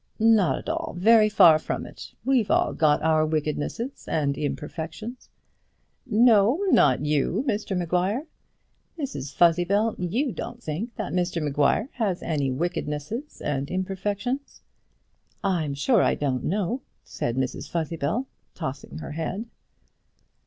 [0.17, 2.11] "Not at all; very far from it.
[2.25, 5.29] We've all got our wickednesses and imperfections."
[6.07, 8.25] "No, no, not you, Mr Maguire.
[8.97, 14.63] Mrs Fuzzybell, you don't think that Mr Maguire has any wickednesses and imperfections?"
[15.43, 18.25] "I'm sure I don't know," said Mrs Fuzzybell,
[18.55, 19.45] tossing her head.